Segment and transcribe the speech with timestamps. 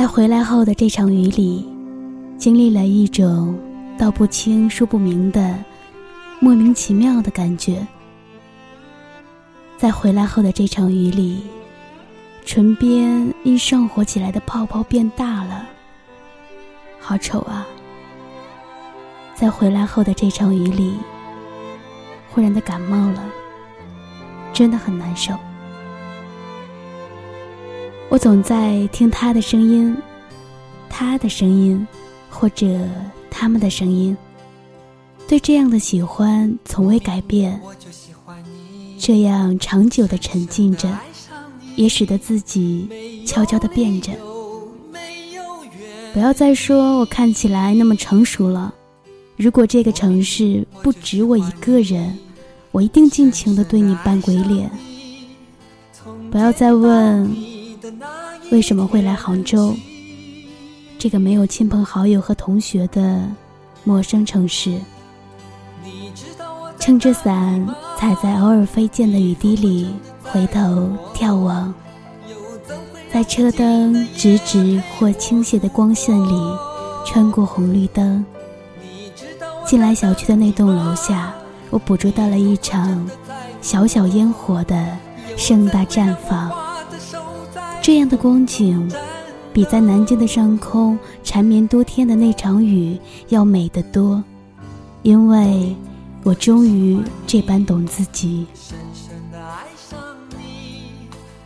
[0.00, 1.62] 在回来后的这场雨里，
[2.38, 3.54] 经历了一种
[3.98, 5.54] 道不清、说不明的
[6.40, 7.86] 莫名其妙的感觉。
[9.76, 11.42] 在回来后的这场雨里，
[12.46, 15.66] 唇边因上火起来的泡泡变大了，
[16.98, 17.66] 好丑啊！
[19.34, 20.94] 在回来后的这场雨里，
[22.30, 23.22] 忽然的感冒了，
[24.50, 25.34] 真的很难受。
[28.10, 29.96] 我总在听他的声音，
[30.88, 31.86] 他的声音，
[32.28, 32.66] 或者
[33.30, 34.16] 他们的声音。
[35.28, 37.60] 对这样的喜欢从未改变，
[38.98, 40.92] 这样长久的沉浸着，
[41.76, 44.10] 也使得自己悄悄的变着。
[46.12, 48.74] 不要再说我看起来那么成熟了。
[49.36, 52.18] 如果这个城市不止我一个人，
[52.72, 54.68] 我一定尽情的对你扮鬼脸。
[56.28, 57.59] 不要再问。
[58.50, 59.74] 为什么会来杭州？
[60.98, 63.24] 这个没有亲朋好友和同学的
[63.84, 64.78] 陌生城市。
[66.78, 67.64] 撑着伞，
[67.96, 71.72] 踩在偶尔飞溅的雨滴里，回头眺望，
[73.12, 76.58] 在车灯直直或倾斜的光线里，
[77.06, 78.24] 穿过红绿灯，
[79.64, 81.32] 进来小区的那栋楼下，
[81.70, 83.08] 我捕捉到了一场
[83.62, 84.96] 小小烟火的
[85.36, 86.69] 盛大绽放。
[87.82, 88.90] 这样的光景，
[89.52, 92.98] 比在南京的上空缠绵多天的那场雨
[93.30, 94.22] 要美得多，
[95.02, 95.74] 因为
[96.22, 98.46] 我终于这般懂自己。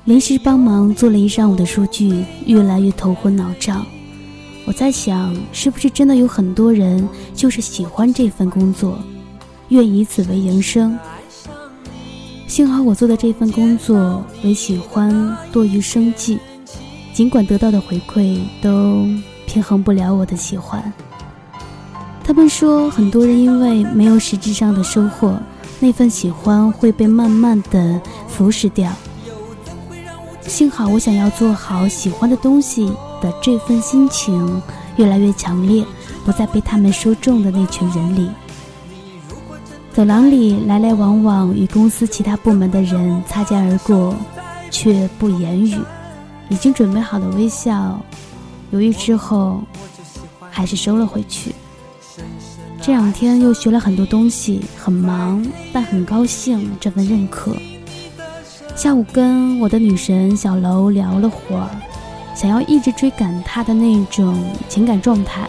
[0.05, 3.87] 临时帮忙做了一上午的数据，越来越头昏脑胀。
[4.67, 8.99] 我在想，是不是真的有很多人就是喜欢这份工作，
[9.69, 10.99] 愿以此为营生？
[12.47, 16.39] 幸好我做的这份工作为喜欢多于生计，
[17.13, 19.05] 尽管得到的回馈都
[19.47, 20.93] 平衡不了我的喜欢。
[22.23, 25.37] 他们说，很多人因为没有实质上的收获，
[25.81, 28.93] 那份喜欢会被慢慢的腐蚀掉。
[30.43, 32.87] 幸好我想要做好喜欢的东西
[33.21, 34.63] 的这份心情
[34.97, 35.85] 越来越强烈，
[36.25, 38.31] 不再被他们说中的那群人里。
[39.95, 44.13] 走廊里来来往往与公司其他部门的人擦肩而过，
[44.69, 45.79] 却不言语。
[46.49, 48.01] 已经准备好的微笑，
[48.73, 49.63] 犹豫之后，
[50.51, 51.55] 还是收了回去。
[52.83, 57.55] 这两天又学了很多东西，很忙，但很高兴这份认可。
[58.75, 61.71] 下午跟我的女神小楼聊了会儿，
[62.35, 64.37] 想要一直追赶她的那种
[64.69, 65.49] 情感状态。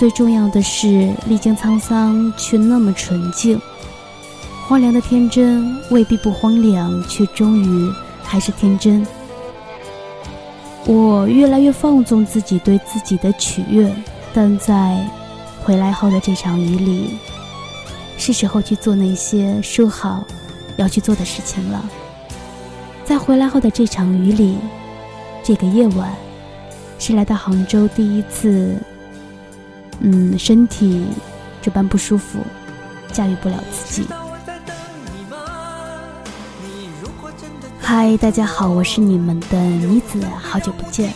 [0.00, 3.60] 最重要的是，历经沧桑却那么纯净，
[4.66, 9.06] 荒凉的天真未必不荒凉，却终于还是天真。
[10.86, 13.94] 我越来越放纵自己对自己的取悦，
[14.32, 15.06] 但在
[15.62, 17.18] 回来后的这场雨里，
[18.16, 20.24] 是时候去做那些说好
[20.78, 21.84] 要去做的事情了。
[23.04, 24.56] 在回来后的这场雨里，
[25.42, 26.10] 这个夜晚，
[26.98, 28.74] 是来到杭州第一次。
[30.00, 31.06] 嗯，身体
[31.60, 32.38] 这般不舒服，
[33.12, 34.08] 驾驭不了自己。
[37.78, 41.12] 嗨，大家好，我是你们的妮子，好久不见。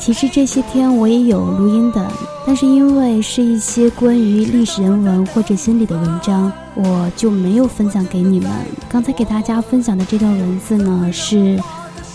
[0.00, 2.10] 其实这些天我也有录音的，
[2.46, 8.50] 但是因为是一些关于历史人文或者心理的文章，我就没有分享给你们。
[8.88, 11.58] 刚才给大家分享的这段文字呢，是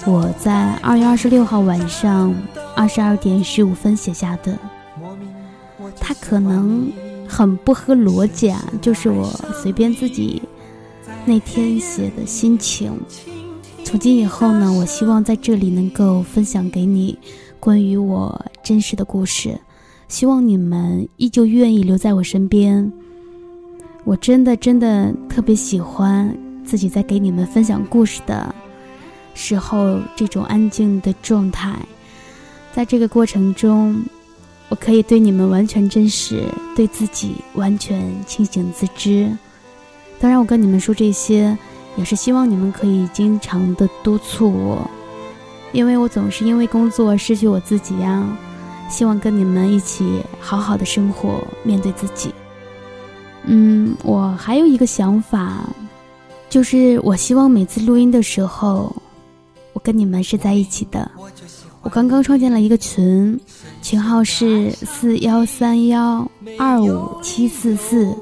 [0.05, 2.35] 我在二月二十六号晚上
[2.75, 4.57] 二十二点十五分写下的。
[6.09, 6.91] 他可能
[7.27, 9.27] 很不合逻辑啊，就是我
[9.61, 10.41] 随便自己
[11.23, 12.91] 那天写的心情。
[13.83, 17.15] 从今以后呢，我希望在这里能够分享给你
[17.59, 19.55] 关于我真实的故事，
[20.07, 22.91] 希望你们依旧愿意留在我身边。
[24.03, 28.55] 我真的真的特别喜欢自己在给你们分享故事的
[29.35, 31.77] 时候这种安静的状态，
[32.73, 34.03] 在这个过程中。
[34.69, 36.43] 我可以对你们完全真实，
[36.75, 39.29] 对自己完全清醒自知。
[40.19, 41.57] 当然，我跟你们说这些，
[41.97, 44.89] 也是希望你们可以经常的督促我，
[45.71, 48.25] 因为我总是因为工作失去我自己呀。
[48.89, 52.33] 希望跟你们一起好好的生活，面对自己。
[53.45, 55.63] 嗯，我还有一个想法，
[56.49, 58.95] 就是我希望每次录音的时候，
[59.73, 61.09] 我跟你们是在一起的。
[61.81, 63.39] 我刚刚创建了一个群，
[63.81, 68.13] 群号是四幺三幺二五七四四，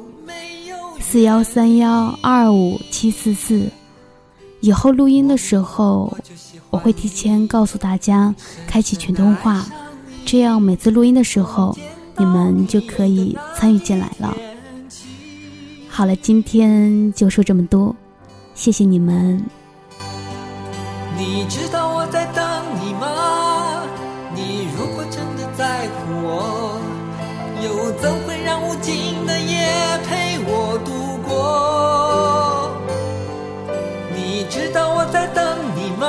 [1.00, 3.68] 四幺三幺二五七四四。
[4.60, 6.16] 以后录音的时候，
[6.70, 8.34] 我会提前告诉大家
[8.68, 9.66] 开启群通话，
[10.26, 11.76] 这样每次录音的时候，
[12.18, 14.36] 你们就可以参与进来了。
[15.90, 17.96] 好了，今天就说这么多，
[18.54, 19.44] 谢谢你们。
[21.18, 22.47] 你知道我在等
[27.64, 29.68] 又怎会让无尽的夜
[30.08, 32.72] 陪我度过？
[34.14, 36.06] 你知道我在等你吗？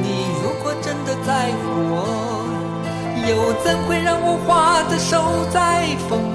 [0.00, 1.94] 你如果真的在乎我，
[3.28, 6.31] 又怎会让我花的手在风？